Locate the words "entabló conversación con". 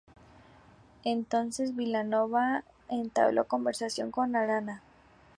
2.89-4.35